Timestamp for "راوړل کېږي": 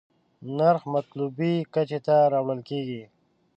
2.33-3.03